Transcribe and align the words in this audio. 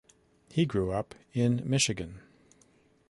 He 0.49 0.65
grew 0.65 0.91
up 0.91 1.13
in 1.31 1.61
Michigan. 1.63 2.21